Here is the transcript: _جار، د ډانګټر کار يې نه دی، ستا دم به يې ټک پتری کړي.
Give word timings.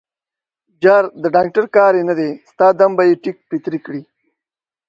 _جار، 0.83 1.03
د 1.21 1.23
ډانګټر 1.33 1.65
کار 1.75 1.93
يې 1.99 2.03
نه 2.09 2.15
دی، 2.19 2.29
ستا 2.49 2.67
دم 2.79 2.91
به 2.97 3.03
يې 3.09 3.15
ټک 3.23 3.37
پتری 3.49 3.79
کړي. 3.85 4.01